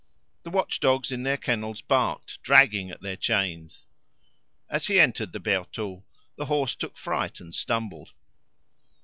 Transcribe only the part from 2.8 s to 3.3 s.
at their